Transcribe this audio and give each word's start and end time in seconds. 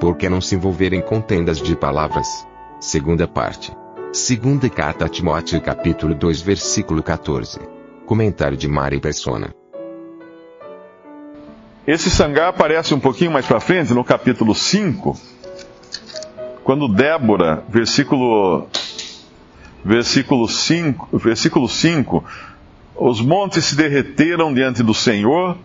Por 0.00 0.16
que 0.16 0.28
não 0.28 0.40
se 0.40 0.54
envolver 0.54 0.92
em 0.92 1.00
contendas 1.00 1.60
de 1.60 1.74
palavras? 1.74 2.46
Segunda 2.78 3.26
parte. 3.26 3.72
Segunda 4.12 4.70
carta 4.70 5.06
a 5.06 5.08
Timóteo 5.08 5.60
capítulo 5.60 6.14
2 6.14 6.40
versículo 6.40 7.02
14. 7.02 7.58
Comentário 8.06 8.56
de 8.56 8.68
Mari 8.68 9.00
Persona. 9.00 9.52
Esse 11.84 12.10
sangar 12.10 12.50
aparece 12.50 12.94
um 12.94 13.00
pouquinho 13.00 13.32
mais 13.32 13.44
para 13.44 13.58
frente, 13.58 13.92
no 13.92 14.04
capítulo 14.04 14.54
5, 14.54 15.18
quando 16.62 16.86
Débora, 16.86 17.64
versículo, 17.68 18.68
versículo, 19.84 20.46
5, 20.46 21.18
versículo 21.18 21.68
5, 21.68 22.24
os 22.94 23.20
montes 23.20 23.64
se 23.64 23.76
derreteram 23.76 24.54
diante 24.54 24.80
do 24.82 24.94
Senhor 24.94 25.58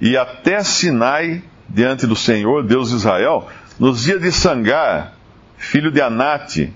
e 0.00 0.16
até 0.16 0.64
Sinai 0.64 1.44
diante 1.68 2.06
do 2.06 2.16
Senhor, 2.16 2.64
Deus 2.64 2.88
de 2.88 2.96
Israel, 2.96 3.46
nos 3.78 4.02
dias 4.02 4.20
de 4.20 4.32
Sangar, 4.32 5.14
filho 5.56 5.90
de 5.90 6.00
Anate, 6.00 6.72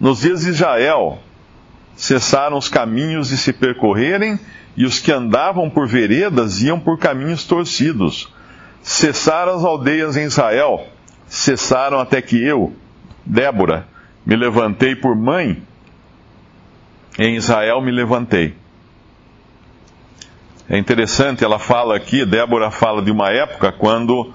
nos 0.00 0.20
dias 0.20 0.42
de 0.42 0.50
Israel, 0.50 1.18
cessaram 1.96 2.56
os 2.56 2.68
caminhos 2.68 3.28
de 3.28 3.36
se 3.36 3.52
percorrerem, 3.52 4.38
e 4.76 4.84
os 4.84 5.00
que 5.00 5.10
andavam 5.10 5.68
por 5.68 5.88
veredas 5.88 6.62
iam 6.62 6.78
por 6.78 6.98
caminhos 6.98 7.44
torcidos. 7.44 8.32
Cessaram 8.80 9.56
as 9.56 9.64
aldeias 9.64 10.16
em 10.16 10.24
Israel, 10.24 10.86
cessaram 11.26 11.98
até 11.98 12.22
que 12.22 12.40
eu, 12.40 12.72
Débora, 13.26 13.88
me 14.24 14.36
levantei 14.36 14.94
por 14.94 15.16
mãe, 15.16 15.60
em 17.18 17.34
Israel 17.34 17.82
me 17.82 17.90
levantei. 17.90 18.54
É 20.70 20.78
interessante, 20.78 21.42
ela 21.42 21.58
fala 21.58 21.96
aqui, 21.96 22.24
Débora 22.24 22.70
fala 22.70 23.02
de 23.02 23.10
uma 23.10 23.30
época 23.30 23.72
quando 23.72 24.32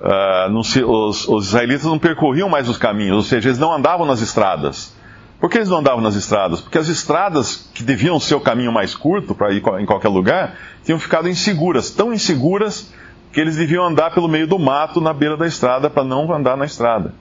uh, 0.00 0.50
não 0.50 0.62
se, 0.62 0.82
os, 0.82 1.28
os, 1.28 1.48
israelitas 1.48 1.84
não 1.84 1.98
percorriam 1.98 2.48
mais 2.48 2.68
os 2.68 2.76
caminhos, 2.76 3.16
ou 3.16 3.22
seja, 3.22 3.48
eles 3.48 3.58
não 3.58 3.72
andavam 3.72 4.06
nas 4.06 4.20
estradas. 4.20 4.94
Por 5.38 5.48
que 5.48 5.58
eles 5.58 5.68
não 5.68 5.78
andavam 5.78 6.02
nas 6.02 6.16
estradas? 6.16 6.60
Porque 6.60 6.76
as 6.76 6.88
estradas 6.88 7.70
que 7.74 7.82
deviam 7.82 8.20
ser 8.20 8.34
o 8.34 8.40
caminho 8.40 8.72
mais 8.72 8.94
curto 8.94 9.34
para 9.34 9.52
ir 9.52 9.62
em 9.78 9.86
qualquer 9.86 10.08
lugar 10.08 10.54
tinham 10.84 10.98
ficado 10.98 11.28
inseguras, 11.28 11.90
tão 11.90 12.12
inseguras 12.12 12.92
que 13.32 13.40
eles 13.40 13.56
deviam 13.56 13.86
andar 13.86 14.12
pelo 14.12 14.28
meio 14.28 14.46
do 14.46 14.58
mato 14.58 15.00
na 15.00 15.14
beira 15.14 15.36
da 15.36 15.46
estrada 15.46 15.88
para 15.88 16.04
não 16.04 16.30
andar 16.32 16.56
na 16.56 16.64
estrada. 16.64 17.14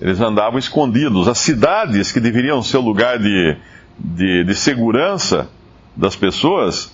Eles 0.00 0.20
andavam 0.20 0.58
escondidos. 0.58 1.28
As 1.28 1.38
cidades 1.38 2.10
que 2.10 2.18
deveriam 2.18 2.62
ser 2.62 2.78
o 2.78 2.80
lugar 2.80 3.18
de, 3.18 3.56
de, 3.98 4.44
de 4.44 4.54
segurança 4.54 5.48
das 5.94 6.16
pessoas, 6.16 6.86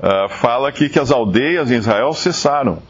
uh, 0.00 0.28
fala 0.28 0.68
aqui 0.68 0.88
que 0.88 0.98
as 0.98 1.10
aldeias 1.10 1.70
em 1.70 1.76
Israel 1.76 2.12
cessaram. 2.12 2.82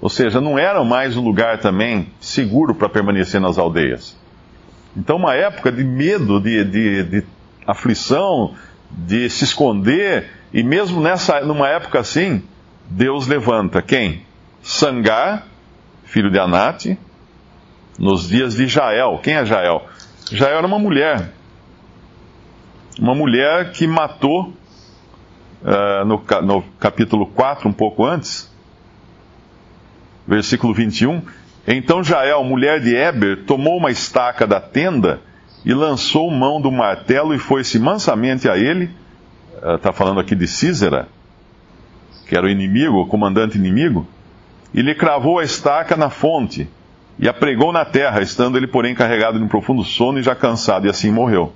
Ou 0.00 0.08
seja, 0.08 0.40
não 0.40 0.58
era 0.58 0.82
mais 0.84 1.16
um 1.16 1.22
lugar 1.22 1.58
também 1.58 2.08
seguro 2.20 2.74
para 2.74 2.88
permanecer 2.88 3.40
nas 3.40 3.58
aldeias. 3.58 4.16
Então, 4.96 5.16
uma 5.16 5.34
época 5.34 5.72
de 5.72 5.82
medo, 5.82 6.40
de, 6.40 6.64
de, 6.64 7.02
de, 7.02 7.24
aflição, 7.66 8.54
de 8.90 9.28
se 9.28 9.44
esconder, 9.44 10.30
e 10.52 10.62
mesmo 10.62 11.00
nessa, 11.00 11.40
numa 11.40 11.68
época 11.68 11.98
assim, 11.98 12.42
Deus 12.88 13.26
levanta 13.26 13.82
quem? 13.82 14.22
Sangar, 14.62 15.46
filho 16.04 16.30
de 16.30 16.38
Anate, 16.38 16.98
nos 17.98 18.28
dias 18.28 18.54
de 18.54 18.66
Jael. 18.66 19.20
Quem 19.22 19.34
é 19.34 19.44
Jael? 19.44 19.84
Jael 20.30 20.58
era 20.58 20.66
uma 20.66 20.78
mulher. 20.78 21.32
Uma 22.98 23.14
mulher 23.14 23.72
que 23.72 23.86
matou, 23.86 24.52
uh, 25.62 26.04
no, 26.04 26.22
no 26.42 26.62
capítulo 26.78 27.26
4, 27.26 27.68
um 27.68 27.72
pouco 27.72 28.04
antes, 28.04 28.50
versículo 30.28 30.74
21. 30.74 31.22
Então 31.66 32.04
Jael, 32.04 32.44
mulher 32.44 32.80
de 32.80 32.94
Eber, 32.94 33.44
tomou 33.46 33.78
uma 33.78 33.90
estaca 33.90 34.46
da 34.46 34.60
tenda 34.60 35.20
e 35.64 35.72
lançou 35.72 36.30
mão 36.30 36.60
do 36.60 36.70
martelo 36.70 37.34
e 37.34 37.38
foi-se 37.38 37.78
mansamente 37.78 38.48
a 38.48 38.56
ele. 38.56 38.90
Está 39.74 39.92
falando 39.92 40.20
aqui 40.20 40.36
de 40.36 40.46
Císera, 40.46 41.08
que 42.26 42.36
era 42.36 42.46
o 42.46 42.50
inimigo, 42.50 42.98
o 42.98 43.06
comandante 43.06 43.58
inimigo, 43.58 44.06
e 44.72 44.82
lhe 44.82 44.94
cravou 44.94 45.38
a 45.38 45.44
estaca 45.44 45.96
na 45.96 46.10
fonte 46.10 46.68
e 47.18 47.28
a 47.28 47.34
pregou 47.34 47.72
na 47.72 47.84
terra, 47.84 48.22
estando 48.22 48.56
ele, 48.56 48.68
porém, 48.68 48.94
carregado 48.94 49.38
de 49.38 49.44
um 49.44 49.48
profundo 49.48 49.82
sono 49.82 50.20
e 50.20 50.22
já 50.22 50.36
cansado, 50.36 50.86
e 50.86 50.90
assim 50.90 51.10
morreu. 51.10 51.52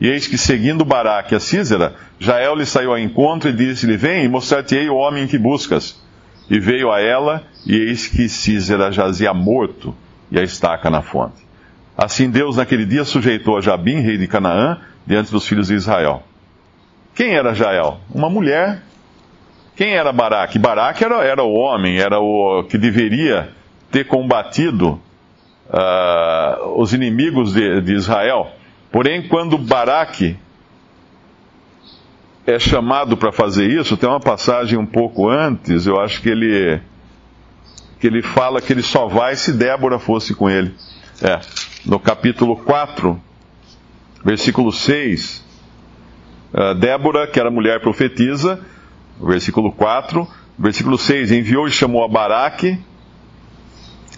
E 0.00 0.08
eis 0.08 0.28
que, 0.28 0.38
seguindo 0.38 0.84
Baraque 0.84 1.34
a 1.34 1.40
Císera, 1.40 1.96
Jael 2.18 2.54
lhe 2.54 2.64
saiu 2.64 2.92
ao 2.92 2.98
encontro 2.98 3.50
e 3.50 3.52
disse-lhe: 3.52 3.96
Vem 3.96 4.28
mostrar-te-ei 4.28 4.88
o 4.88 4.94
homem 4.94 5.26
que 5.26 5.36
buscas. 5.36 6.00
E 6.50 6.58
veio 6.58 6.90
a 6.90 7.00
ela, 7.00 7.44
e 7.64 7.76
eis 7.76 8.08
que 8.08 8.28
Císera 8.28 8.90
jazia 8.90 9.32
morto, 9.32 9.94
e 10.32 10.38
a 10.38 10.42
estaca 10.42 10.90
na 10.90 11.00
fonte. 11.00 11.46
Assim 11.96 12.28
Deus 12.28 12.56
naquele 12.56 12.84
dia 12.84 13.04
sujeitou 13.04 13.56
a 13.56 13.60
Jabim, 13.60 14.00
rei 14.00 14.18
de 14.18 14.26
Canaã, 14.26 14.80
diante 15.06 15.30
dos 15.30 15.46
filhos 15.46 15.68
de 15.68 15.74
Israel. 15.74 16.24
Quem 17.14 17.34
era 17.34 17.54
Jael? 17.54 18.00
Uma 18.12 18.28
mulher. 18.28 18.82
Quem 19.76 19.94
era 19.94 20.12
Baraque? 20.12 20.58
Baraque 20.58 21.04
era, 21.04 21.22
era 21.24 21.42
o 21.42 21.52
homem, 21.52 21.98
era 21.98 22.18
o 22.18 22.64
que 22.64 22.76
deveria 22.76 23.50
ter 23.90 24.06
combatido 24.06 25.00
uh, 25.68 26.80
os 26.80 26.92
inimigos 26.92 27.54
de, 27.54 27.80
de 27.80 27.94
Israel. 27.94 28.48
Porém, 28.90 29.28
quando 29.28 29.56
Baraque 29.56 30.36
é 32.46 32.58
chamado 32.58 33.16
para 33.16 33.32
fazer 33.32 33.66
isso, 33.68 33.96
tem 33.96 34.08
uma 34.08 34.20
passagem 34.20 34.78
um 34.78 34.86
pouco 34.86 35.28
antes, 35.28 35.86
eu 35.86 36.00
acho 36.00 36.20
que 36.22 36.28
ele 36.28 36.80
que 37.98 38.06
ele 38.06 38.22
fala 38.22 38.62
que 38.62 38.72
ele 38.72 38.82
só 38.82 39.06
vai 39.06 39.36
se 39.36 39.52
Débora 39.52 39.98
fosse 39.98 40.34
com 40.34 40.48
ele. 40.48 40.74
É, 41.22 41.38
no 41.84 42.00
capítulo 42.00 42.56
4, 42.56 43.20
versículo 44.24 44.72
6, 44.72 45.44
uh, 46.54 46.74
Débora, 46.76 47.26
que 47.26 47.38
era 47.38 47.50
mulher 47.50 47.78
profetisa, 47.80 48.58
versículo 49.20 49.70
4, 49.72 50.26
versículo 50.58 50.96
6, 50.96 51.30
enviou 51.30 51.68
e 51.68 51.70
chamou 51.70 52.02
a 52.02 52.08
Baraque, 52.08 52.78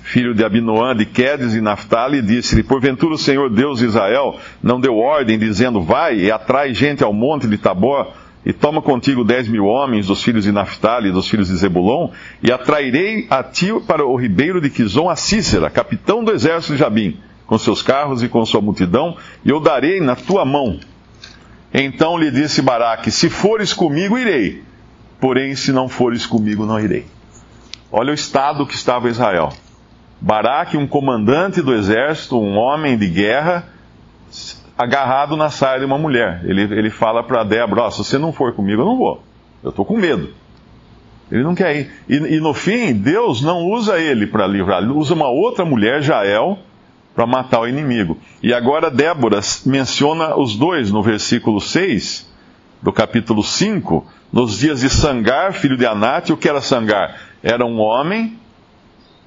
filho 0.03 0.35
de 0.35 0.45
Abinoã, 0.45 0.95
de 0.95 1.07
Quedes 1.07 1.55
e 1.55 1.61
Naphtali, 1.61 2.19
e 2.19 2.23
disse-lhe, 2.23 2.63
porventura 2.63 3.15
o 3.15 3.19
Senhor 3.19 3.49
Deus 3.49 3.79
de 3.79 3.87
Israel 3.87 4.39
não 4.63 4.81
deu 4.81 4.97
ordem, 4.97 5.39
dizendo, 5.39 5.81
vai 5.81 6.19
e 6.19 6.31
atrai 6.31 6.75
gente 6.75 7.03
ao 7.03 7.13
monte 7.13 7.47
de 7.47 7.57
Tabor, 7.57 8.13
e 8.45 8.53
toma 8.53 8.83
contigo 8.83 9.23
dez 9.23 9.47
mil 9.47 9.67
homens 9.67 10.09
dos 10.09 10.23
filhos 10.23 10.43
de 10.43 10.51
Naphtali 10.51 11.09
e 11.09 11.13
dos 11.13 11.29
filhos 11.29 11.49
de 11.49 11.57
Zebulon, 11.57 12.11
e 12.43 12.51
atrairei 12.51 13.27
a 13.31 13.43
ti 13.43 13.69
para 13.87 14.05
o 14.05 14.17
ribeiro 14.17 14.61
de 14.61 14.69
Quizon 14.69 15.09
a 15.09 15.15
Cícera, 15.15 15.71
capitão 15.71 16.25
do 16.25 16.33
exército 16.33 16.73
de 16.73 16.81
Jabim, 16.81 17.19
com 17.47 17.57
seus 17.57 17.83
carros 17.83 18.23
e 18.23 18.29
com 18.29 18.45
sua 18.45 18.61
multidão, 18.61 19.17
e 19.45 19.51
eu 19.51 19.61
darei 19.61 20.01
na 20.01 20.17
tua 20.17 20.45
mão. 20.45 20.81
Então 21.73 22.19
lhe 22.19 22.31
disse 22.31 22.61
Baraque, 22.61 23.11
se 23.11 23.31
fores 23.31 23.73
comigo, 23.73 24.19
irei, 24.19 24.63
porém 25.21 25.55
se 25.55 25.73
não 25.73 25.89
fores 25.89 26.27
comigo, 26.27 26.67
não 26.67 26.81
irei. 26.81 27.07
Olha 27.93 28.11
o 28.11 28.15
estado 28.15 28.67
que 28.67 28.75
estava 28.75 29.09
Israel. 29.09 29.53
Baraque, 30.23 30.77
um 30.77 30.87
comandante 30.87 31.61
do 31.61 31.75
exército, 31.75 32.39
um 32.39 32.57
homem 32.57 32.97
de 32.97 33.09
guerra, 33.09 33.67
agarrado 34.79 35.37
na 35.37 35.51
saia 35.51 35.81
de 35.81 35.85
uma 35.85 35.99
mulher. 35.99 36.43
Ele, 36.45 36.63
ele 36.63 36.91
fala 36.91 37.25
para 37.25 37.43
Débora: 37.43 37.87
oh, 37.87 37.91
se 37.91 37.99
você 37.99 38.19
não 38.19 38.33
for 38.33 38.53
comigo, 38.53 38.83
eu 38.83 38.87
não 38.87 38.97
vou. 38.97 39.21
Eu 39.65 39.71
estou 39.71 39.85
com 39.85 39.97
medo. 39.97 40.29
Ele 41.29 41.43
não 41.43 41.57
quer 41.57 41.77
ir. 41.77 41.91
E, 42.09 42.37
e 42.37 42.41
no 42.41 42.55
fim, 42.55 42.93
Deus 42.93 43.43
não 43.43 43.65
usa 43.65 43.99
ele 43.99 44.25
para 44.29 44.47
livrar, 44.47 44.81
ele 44.81 44.93
usa 44.93 45.13
uma 45.13 45.29
outra 45.29 45.65
mulher, 45.65 46.03
Jael, 46.03 46.57
para 47.17 47.27
matar 47.27 47.63
o 47.63 47.67
inimigo. 47.67 48.17
E 48.41 48.55
agora 48.55 48.93
Débora 48.93 49.41
menciona 49.67 50.37
os 50.37 50.55
dois 50.55 50.93
no 50.93 51.03
versículo 51.03 51.61
6 51.61 52.31
do 52.81 52.93
capítulo 52.93 53.43
5, 53.43 54.07
nos 54.33 54.61
dias 54.61 54.83
de 54.83 54.89
Sangar, 54.89 55.53
filho 55.53 55.77
de 55.77 55.85
Anate. 55.85 56.33
O 56.33 56.37
que 56.37 56.49
era 56.49 56.61
Sangar? 56.61 57.17
Era 57.43 57.67
um 57.67 57.81
homem 57.81 58.39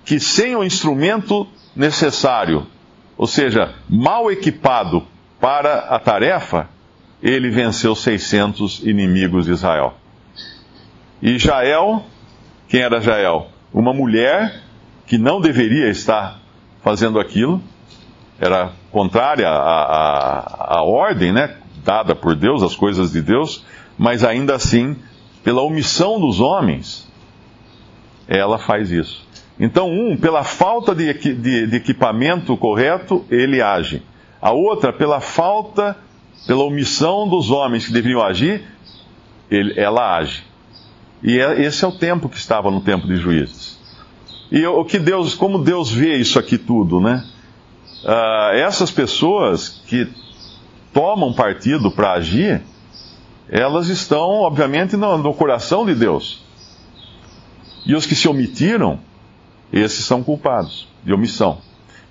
que, 0.06 0.20
sem 0.20 0.56
o 0.56 0.64
instrumento 0.64 1.48
necessário, 1.76 2.68
ou 3.18 3.28
seja, 3.28 3.74
mal 3.90 4.32
equipado 4.32 5.04
para 5.42 5.80
a 5.80 6.00
tarefa, 6.00 6.70
ele 7.22 7.50
venceu 7.50 7.96
600 7.96 8.84
inimigos 8.84 9.46
de 9.46 9.52
Israel. 9.52 9.96
E 11.22 11.40
Jael, 11.40 12.06
quem 12.68 12.82
era 12.82 13.02
Jael? 13.02 13.48
Uma 13.74 13.94
mulher 13.94 14.62
que 15.08 15.18
não 15.18 15.42
deveria 15.42 15.90
estar 15.90 16.40
fazendo 16.84 17.20
aquilo, 17.20 17.62
era 18.40 18.74
contrária 18.92 19.50
à, 19.50 19.54
à, 19.54 20.78
à 20.78 20.84
ordem, 20.84 21.34
né, 21.34 21.58
dada 21.84 22.16
por 22.16 22.36
Deus, 22.36 22.62
as 22.62 22.76
coisas 22.76 23.12
de 23.12 23.22
Deus, 23.22 23.66
mas 23.98 24.24
ainda 24.24 24.56
assim, 24.56 24.96
pela 25.44 25.62
omissão 25.62 26.20
dos 26.20 26.40
homens, 26.40 27.12
ela 28.28 28.58
faz 28.58 28.92
isso. 28.92 29.25
Então, 29.60 29.90
um, 29.90 30.18
pela 30.18 30.44
falta 30.44 30.94
de, 30.94 31.14
de, 31.14 31.68
de 31.68 31.76
equipamento 31.76 32.56
correto, 32.58 33.26
ele 33.30 33.62
age. 33.62 34.04
A 34.42 34.52
outra, 34.52 34.92
pela 34.92 35.22
falta, 35.22 35.98
pela 36.46 36.64
omissão 36.64 37.28
dos 37.28 37.50
homens 37.50 37.86
que 37.86 37.94
deveriam 37.94 38.22
agir, 38.22 38.64
ele, 39.50 39.80
ela 39.80 40.18
age. 40.18 40.44
E 41.24 41.40
é, 41.40 41.62
esse 41.62 41.84
é 41.86 41.88
o 41.88 41.92
tempo 41.92 42.28
que 42.28 42.38
estava 42.38 42.70
no 42.70 42.82
tempo 42.82 43.08
de 43.08 43.16
juízes. 43.16 43.80
E 44.52 44.66
o 44.66 44.84
que 44.86 45.00
Deus, 45.00 45.34
como 45.34 45.64
Deus 45.64 45.92
vê 45.92 46.18
isso 46.18 46.38
aqui 46.38 46.58
tudo, 46.58 47.00
né? 47.00 47.26
Uh, 48.04 48.56
essas 48.56 48.92
pessoas 48.92 49.82
que 49.88 50.08
tomam 50.94 51.34
partido 51.34 51.90
para 51.90 52.14
agir, 52.14 52.62
elas 53.50 53.88
estão, 53.88 54.42
obviamente, 54.42 54.96
no, 54.96 55.18
no 55.18 55.34
coração 55.34 55.86
de 55.86 55.96
Deus. 55.96 56.44
E 57.86 57.96
os 57.96 58.06
que 58.06 58.16
se 58.16 58.28
omitiram, 58.28 59.00
esses 59.72 60.06
são 60.06 60.24
culpados 60.24 60.88
de 61.04 61.14
omissão. 61.14 61.60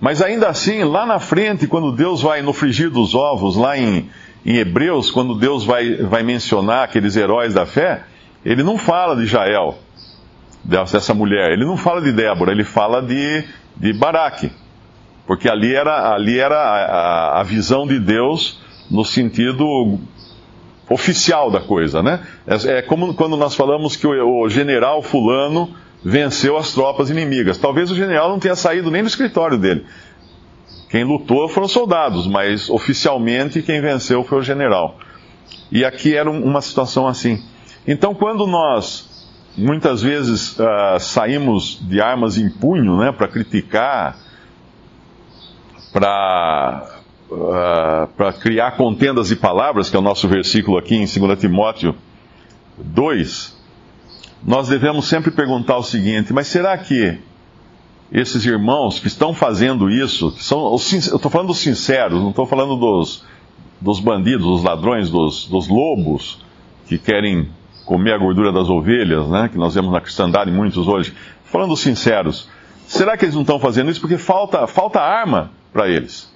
Mas 0.01 0.21
ainda 0.21 0.49
assim, 0.49 0.85
lá 0.85 1.07
na 1.07 1.19
frente, 1.19 1.67
quando 1.67 1.93
Deus 1.93 2.23
vai 2.23 2.43
no 2.43 2.53
frigir 2.53 2.91
dos 2.91 3.15
ovos, 3.15 3.57
lá 3.57 3.79
em, 3.79 4.09
em 4.45 4.57
Hebreus, 4.57 5.11
quando 5.11 5.35
Deus 5.35 5.65
vai, 5.65 5.97
vai 5.97 6.23
mencionar 6.23 6.85
aqueles 6.85 7.17
heróis 7.17 7.55
da 7.55 7.65
fé, 7.65 8.05
ele 8.45 8.63
não 8.63 8.77
fala 8.77 9.17
de 9.17 9.27
Jael, 9.27 9.79
dessa 10.65 11.15
mulher, 11.15 11.53
ele 11.53 11.65
não 11.65 11.77
fala 11.77 12.01
de 12.03 12.13
Débora, 12.13 12.53
ele 12.53 12.65
fala 12.65 13.01
de, 13.01 13.45
de 13.77 13.93
Baraque. 13.93 14.51
Porque 15.27 15.49
ali 15.49 15.75
era, 15.75 16.15
ali 16.15 16.39
era 16.39 16.57
a, 16.57 17.41
a, 17.41 17.43
visão 17.43 17.87
de 17.87 17.99
Deus 17.99 18.61
no 18.91 19.05
sentido 19.05 19.99
oficial 20.89 21.51
da 21.51 21.61
coisa, 21.61 22.03
né? 22.03 22.21
É, 22.47 22.79
é 22.79 22.83
como 22.83 23.15
quando 23.15 23.37
nós 23.37 23.55
falamos 23.55 23.97
que 23.97 24.07
o, 24.07 24.43
o 24.43 24.49
general 24.51 25.03
fulano 25.03 25.75
venceu 26.05 26.57
as 26.57 26.73
tropas 26.73 27.09
inimigas. 27.09 27.57
Talvez 27.57 27.91
o 27.91 27.95
general 27.95 28.29
não 28.29 28.39
tenha 28.39 28.55
saído 28.55 28.91
nem 28.91 29.03
do 29.03 29.09
escritório 29.09 29.57
dele. 29.57 29.87
Quem 30.91 31.03
lutou 31.03 31.49
foram 31.49 31.67
soldados, 31.67 32.27
mas 32.27 32.69
oficialmente 32.69 33.63
quem 33.63 33.81
venceu 33.81 34.23
foi 34.23 34.39
o 34.39 34.43
general. 34.43 34.99
E 35.73 35.85
aqui 35.85 36.15
era 36.15 36.31
uma 36.31 36.61
situação 36.61 37.09
assim. 37.09 37.43
Então, 37.87 38.15
quando 38.15 38.47
nós 38.47 39.11
muitas 39.57 40.03
vezes 40.03 40.59
uh, 40.59 40.99
saímos 40.99 41.79
de 41.81 42.01
armas 42.01 42.37
em 42.37 42.51
punho 42.51 42.97
né, 42.97 43.13
para 43.13 43.29
criticar, 43.29 44.17
para 45.93 47.01
uh, 47.31 48.33
criar 48.41 48.73
contendas 48.73 49.29
de 49.29 49.37
palavras, 49.37 49.89
que 49.89 49.97
é 49.97 49.99
o 49.99 50.03
nosso 50.03 50.29
versículo 50.29 50.77
aqui 50.77 50.97
em 50.97 51.07
2 51.07 51.39
Timóteo 51.39 51.95
2, 52.77 53.64
nós 54.47 54.69
devemos 54.69 55.07
sempre 55.07 55.31
perguntar 55.31 55.77
o 55.77 55.83
seguinte: 55.83 56.33
mas 56.33 56.47
será 56.49 56.77
que 56.77 57.19
esses 58.13 58.45
irmãos 58.45 59.01
que 59.01 59.07
estão 59.07 59.33
fazendo 59.33 59.91
isso, 59.91 60.31
que 60.33 60.45
são 60.45 60.71
eu 60.71 60.77
estou 60.77 61.31
falando 61.31 61.49
dos 61.49 61.59
sinceros, 61.59 62.21
não 62.21 62.31
estou 62.31 62.47
falando 62.47 62.77
dos, 62.77 63.25
dos 63.81 63.99
bandidos, 63.99 64.47
dos 64.47 64.63
ladrões, 64.63 65.11
dos, 65.11 65.47
dos 65.47 65.69
lobos 65.69 66.39
que 66.87 66.99
querem 66.99 67.49
comer 67.85 68.13
a 68.13 68.19
gordura 68.19 68.53
das 68.53 68.69
ovelhas, 68.69 69.29
né, 69.29 69.49
que 69.51 69.59
nós 69.59 69.75
vemos 69.75 69.93
na 69.93 70.01
cristandade 70.01 70.51
muitos 70.51 70.87
hoje, 70.87 71.15
falando 71.45 71.71
dos 71.71 71.81
sinceros, 71.81 72.49
será 72.87 73.17
que 73.17 73.25
eles 73.25 73.35
não 73.35 73.43
estão 73.43 73.59
fazendo 73.59 73.91
isso? 73.91 74.01
Porque 74.01 74.19
falta, 74.19 74.67
falta 74.67 75.01
arma 75.01 75.51
para 75.73 75.89
eles? 75.89 76.34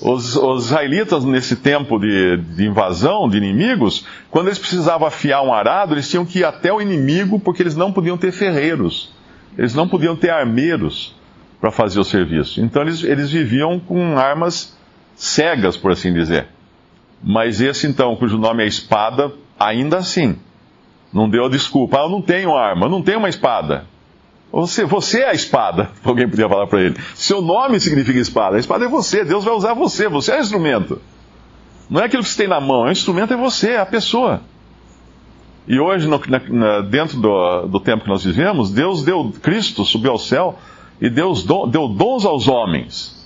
Os, 0.00 0.36
os, 0.36 0.66
israelitas, 0.66 1.24
nesse 1.24 1.56
tempo 1.56 1.98
de, 1.98 2.36
de, 2.36 2.66
invasão 2.66 3.28
de 3.28 3.36
inimigos, 3.36 4.06
quando 4.30 4.46
eles 4.46 4.58
precisavam 4.58 5.08
afiar 5.08 5.42
um 5.42 5.52
arado, 5.52 5.94
eles 5.94 6.08
tinham 6.08 6.24
que 6.24 6.40
ir 6.40 6.44
até 6.44 6.72
o 6.72 6.80
inimigo 6.80 7.40
porque 7.40 7.62
eles 7.62 7.74
não 7.74 7.92
podiam 7.92 8.16
ter 8.16 8.30
ferreiros, 8.30 9.12
eles 9.56 9.74
não 9.74 9.88
podiam 9.88 10.14
ter 10.14 10.30
armeiros 10.30 11.16
para 11.60 11.72
fazer 11.72 11.98
o 11.98 12.04
serviço. 12.04 12.60
Então 12.60 12.82
eles, 12.82 13.02
eles 13.02 13.30
viviam 13.30 13.80
com 13.80 14.16
armas 14.16 14.76
cegas, 15.16 15.76
por 15.76 15.90
assim 15.90 16.12
dizer. 16.12 16.46
Mas 17.20 17.60
esse 17.60 17.86
então, 17.88 18.14
cujo 18.14 18.38
nome 18.38 18.62
é 18.62 18.68
espada, 18.68 19.32
ainda 19.58 19.98
assim, 19.98 20.38
não 21.12 21.28
deu 21.28 21.48
desculpa. 21.48 21.98
Ah, 21.98 22.02
eu 22.02 22.08
não 22.08 22.22
tenho 22.22 22.56
arma, 22.56 22.86
eu 22.86 22.90
não 22.90 23.02
tenho 23.02 23.18
uma 23.18 23.28
espada. 23.28 23.86
Você, 24.50 24.84
você 24.84 25.20
é 25.20 25.30
a 25.30 25.34
espada, 25.34 25.90
alguém 26.02 26.28
podia 26.28 26.48
falar 26.48 26.66
para 26.66 26.80
ele. 26.80 26.96
Seu 27.14 27.42
nome 27.42 27.78
significa 27.80 28.18
espada. 28.18 28.56
A 28.56 28.60
espada 28.60 28.84
é 28.84 28.88
você, 28.88 29.24
Deus 29.24 29.44
vai 29.44 29.54
usar 29.54 29.74
você, 29.74 30.08
você 30.08 30.32
é 30.32 30.38
o 30.38 30.40
instrumento. 30.40 31.00
Não 31.88 32.00
é 32.00 32.04
aquilo 32.04 32.22
que 32.22 32.28
você 32.28 32.38
tem 32.38 32.48
na 32.48 32.60
mão, 32.60 32.82
o 32.82 32.90
instrumento 32.90 33.32
é 33.32 33.36
você, 33.36 33.70
é 33.70 33.78
a 33.78 33.86
pessoa. 33.86 34.42
E 35.66 35.78
hoje, 35.78 36.08
no, 36.08 36.20
na, 36.28 36.80
dentro 36.80 37.20
do, 37.20 37.66
do, 37.66 37.80
tempo 37.80 38.04
que 38.04 38.08
nós 38.08 38.24
vivemos, 38.24 38.70
Deus 38.70 39.02
deu, 39.04 39.32
Cristo 39.42 39.84
subiu 39.84 40.12
ao 40.12 40.18
céu 40.18 40.58
e 40.98 41.10
Deus 41.10 41.42
do, 41.42 41.66
deu 41.66 41.88
dons 41.88 42.24
aos 42.24 42.48
homens. 42.48 43.18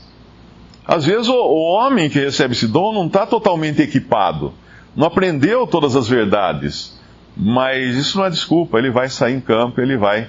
Às 0.85 1.07
vezes 1.07 1.29
o, 1.29 1.35
o 1.35 1.73
homem 1.73 2.11
que 2.11 2.19
recebe 2.19 2.55
esse 2.55 2.67
dom 2.67 2.93
não 2.93 3.07
está 3.07 3.25
totalmente 3.25 3.81
equipado, 3.81 4.53
não 4.97 5.07
aprendeu 5.07 5.69
todas 5.69 5.95
as 5.95 6.09
verdades, 6.09 7.01
mas 7.37 7.95
isso 7.95 8.19
não 8.19 8.27
é 8.27 8.31
desculpa, 8.31 8.79
ele 8.79 8.91
vai 8.91 9.09
sair 9.09 9.35
em 9.35 9.41
campo, 9.41 9.81
ele 9.81 9.97
vai 9.97 10.29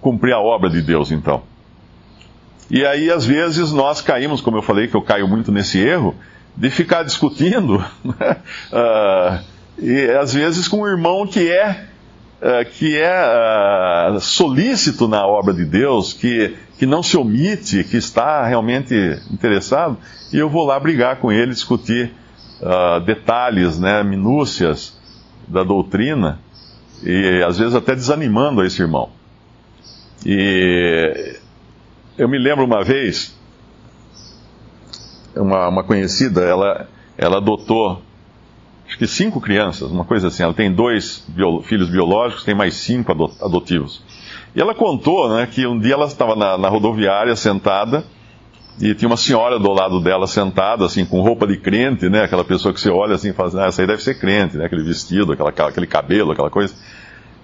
cumprir 0.00 0.32
a 0.32 0.40
obra 0.40 0.70
de 0.70 0.82
Deus, 0.82 1.10
então. 1.10 1.42
E 2.70 2.86
aí, 2.86 3.10
às 3.10 3.26
vezes, 3.26 3.72
nós 3.72 4.00
caímos, 4.00 4.40
como 4.40 4.56
eu 4.56 4.62
falei, 4.62 4.86
que 4.86 4.94
eu 4.94 5.02
caio 5.02 5.26
muito 5.26 5.50
nesse 5.50 5.78
erro, 5.78 6.14
de 6.56 6.70
ficar 6.70 7.02
discutindo, 7.02 7.76
uh, 8.04 9.38
e 9.78 10.10
às 10.10 10.34
vezes 10.34 10.68
com 10.68 10.82
um 10.82 10.86
irmão 10.86 11.26
que 11.26 11.50
é, 11.50 11.84
uh, 12.40 12.70
que 12.70 12.98
é 12.98 14.12
uh, 14.14 14.20
solícito 14.20 15.08
na 15.08 15.26
obra 15.26 15.54
de 15.54 15.64
Deus, 15.64 16.12
que, 16.12 16.54
que 16.78 16.86
não 16.86 17.02
se 17.02 17.16
omite, 17.16 17.82
que 17.84 17.96
está 17.96 18.46
realmente 18.46 18.94
interessado, 19.32 19.96
e 20.32 20.38
eu 20.38 20.48
vou 20.48 20.66
lá 20.66 20.78
brigar 20.78 21.16
com 21.16 21.32
ele, 21.32 21.50
discutir 21.50 22.12
detalhes, 23.06 23.78
né, 23.78 24.02
minúcias 24.02 24.94
da 25.48 25.64
doutrina, 25.64 26.38
e 27.02 27.42
às 27.42 27.58
vezes 27.58 27.74
até 27.74 27.94
desanimando 27.94 28.62
esse 28.62 28.82
irmão. 28.82 29.08
E 30.24 31.36
eu 32.18 32.28
me 32.28 32.38
lembro 32.38 32.64
uma 32.64 32.84
vez, 32.84 33.36
uma, 35.34 35.68
uma 35.68 35.84
conhecida, 35.84 36.42
ela, 36.42 36.88
ela 37.16 37.38
adotou 37.38 38.02
acho 38.90 38.98
que 38.98 39.06
cinco 39.06 39.40
crianças, 39.40 39.90
uma 39.90 40.04
coisa 40.04 40.28
assim. 40.28 40.42
Ela 40.42 40.52
tem 40.52 40.70
dois 40.70 41.24
bio, 41.28 41.62
filhos 41.62 41.88
biológicos, 41.88 42.44
tem 42.44 42.54
mais 42.54 42.74
cinco 42.74 43.12
adotivos. 43.40 44.02
E 44.54 44.60
ela 44.60 44.74
contou 44.74 45.28
né, 45.28 45.46
que 45.46 45.64
um 45.64 45.78
dia 45.78 45.94
ela 45.94 46.06
estava 46.06 46.34
na, 46.34 46.58
na, 46.58 46.68
rodoviária 46.68 47.36
sentada 47.36 48.04
e 48.80 48.92
tinha 48.94 49.08
uma 49.08 49.16
senhora 49.16 49.60
do 49.60 49.70
lado 49.72 50.00
dela 50.00 50.26
sentada, 50.26 50.84
assim, 50.84 51.04
com 51.04 51.20
roupa 51.20 51.46
de 51.46 51.56
crente, 51.56 52.08
né? 52.08 52.24
Aquela 52.24 52.44
pessoa 52.44 52.74
que 52.74 52.80
você 52.80 52.90
olha 52.90 53.14
assim 53.14 53.30
e 53.30 53.32
fala 53.32 53.48
assim, 53.48 53.60
ah, 53.60 53.66
essa 53.66 53.82
aí 53.82 53.86
deve 53.86 54.02
ser 54.02 54.18
crente, 54.18 54.56
né? 54.56 54.64
Aquele 54.64 54.82
vestido, 54.82 55.32
aquela, 55.32 55.50
aquele 55.50 55.86
cabelo, 55.86 56.32
aquela 56.32 56.50
coisa. 56.50 56.74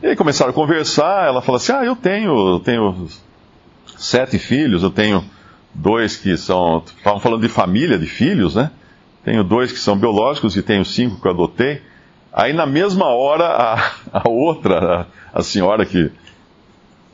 E 0.03 0.09
aí 0.09 0.17
começaram 0.17 0.51
a 0.51 0.55
conversar, 0.55 1.27
ela 1.27 1.41
falou 1.41 1.57
assim, 1.57 1.73
ah, 1.73 1.85
eu 1.85 1.97
tenho, 1.97 2.61
tenho 2.61 3.09
sete 3.97 4.39
filhos, 4.39 4.83
eu 4.83 4.91
tenho 4.91 5.25
dois 5.73 6.17
que 6.17 6.37
são, 6.37 6.83
estavam 6.99 7.19
falando 7.19 7.41
de 7.41 7.49
família, 7.49 7.99
de 7.99 8.07
filhos, 8.07 8.55
né? 8.55 8.71
Tenho 9.25 9.43
dois 9.43 9.73
que 9.73 9.79
são 9.79 9.97
biológicos 9.97 10.55
e 10.55 10.63
tenho 10.63 10.85
cinco 10.85 11.21
que 11.21 11.27
eu 11.27 11.33
adotei. 11.33 11.81
Aí 12.31 12.53
na 12.53 12.67
mesma 12.67 13.07
hora, 13.07 13.47
a, 13.47 14.21
a 14.21 14.29
outra, 14.29 15.09
a, 15.33 15.39
a 15.39 15.43
senhora 15.43 15.87
que, 15.87 16.13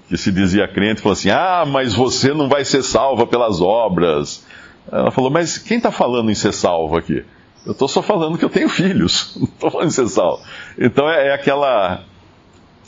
que 0.08 0.16
se 0.16 0.32
dizia 0.32 0.66
crente, 0.66 1.00
falou 1.00 1.12
assim, 1.12 1.30
ah, 1.30 1.64
mas 1.64 1.94
você 1.94 2.34
não 2.34 2.48
vai 2.48 2.64
ser 2.64 2.82
salva 2.82 3.28
pelas 3.28 3.60
obras. 3.60 4.44
Ela 4.90 5.12
falou, 5.12 5.30
mas 5.30 5.56
quem 5.56 5.76
está 5.76 5.92
falando 5.92 6.32
em 6.32 6.34
ser 6.34 6.52
salvo 6.52 6.96
aqui? 6.96 7.24
Eu 7.64 7.72
estou 7.72 7.86
só 7.86 8.02
falando 8.02 8.36
que 8.36 8.44
eu 8.44 8.50
tenho 8.50 8.68
filhos, 8.68 9.34
não 9.38 9.44
estou 9.44 9.70
falando 9.70 9.86
em 9.86 9.92
ser 9.92 10.08
salvo. 10.08 10.42
Então 10.76 11.08
é, 11.08 11.28
é 11.28 11.32
aquela 11.32 12.02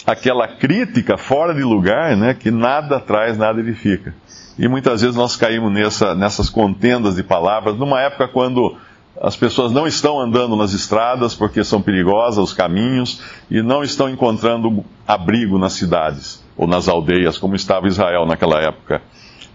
aquela 0.06 0.46
crítica 0.46 1.16
fora 1.16 1.54
de 1.54 1.62
lugar, 1.62 2.16
né, 2.16 2.34
que 2.34 2.50
nada 2.50 3.00
traz, 3.00 3.38
nada 3.38 3.60
edifica. 3.60 4.14
E 4.58 4.68
muitas 4.68 5.00
vezes 5.00 5.16
nós 5.16 5.36
caímos 5.36 5.72
nessa, 5.72 6.14
nessas 6.14 6.48
contendas 6.48 7.16
de 7.16 7.22
palavras, 7.22 7.76
numa 7.76 8.00
época 8.00 8.28
quando 8.28 8.76
as 9.20 9.36
pessoas 9.36 9.72
não 9.72 9.86
estão 9.86 10.20
andando 10.20 10.56
nas 10.56 10.72
estradas 10.72 11.34
porque 11.34 11.62
são 11.62 11.80
perigosas 11.80 12.44
os 12.44 12.52
caminhos 12.52 13.20
e 13.50 13.62
não 13.62 13.82
estão 13.82 14.08
encontrando 14.08 14.84
abrigo 15.06 15.58
nas 15.58 15.74
cidades 15.74 16.42
ou 16.56 16.66
nas 16.66 16.88
aldeias, 16.88 17.38
como 17.38 17.54
estava 17.54 17.86
Israel 17.86 18.26
naquela 18.26 18.60
época. 18.60 19.02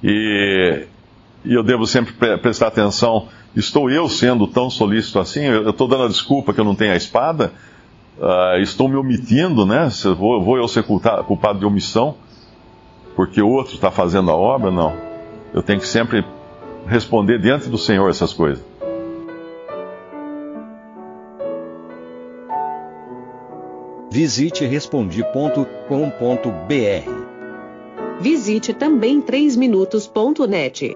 E, 0.04 0.86
e 1.44 1.54
eu 1.54 1.64
devo 1.64 1.86
sempre 1.86 2.14
prestar 2.38 2.68
atenção: 2.68 3.28
estou 3.56 3.90
eu 3.90 4.08
sendo 4.08 4.48
tão 4.48 4.70
solícito 4.70 5.20
assim? 5.20 5.42
Eu 5.42 5.70
estou 5.70 5.88
dando 5.88 6.04
a 6.04 6.08
desculpa 6.08 6.54
que 6.54 6.60
eu 6.60 6.66
não 6.66 6.76
tenho 6.76 6.94
a 6.94 6.98
espada? 6.98 7.52
Uh, 8.20 8.62
estou 8.62 8.88
me 8.88 8.96
omitindo, 8.96 9.66
né? 9.66 9.90
Se 9.90 10.08
vou, 10.10 10.42
vou 10.42 10.58
eu 10.58 10.68
ser 10.68 10.84
culpado 10.84 11.60
de 11.60 11.66
omissão 11.66 12.16
porque 13.16 13.42
o 13.42 13.50
outro 13.50 13.74
está 13.74 13.92
fazendo 13.92 14.32
a 14.32 14.34
obra? 14.34 14.72
Não. 14.72 14.94
Eu 15.54 15.62
tenho 15.62 15.80
que 15.80 15.88
sempre 15.88 16.24
responder 16.88 17.38
diante 17.38 17.68
do 17.68 17.78
Senhor 17.78 18.10
essas 18.10 18.32
coisas. 18.32 18.64
Visite 24.10 24.66
respondi.com.br. 24.66 25.66
Visite 28.22 28.74
também 28.74 29.22
3minutos.net. 29.22 30.96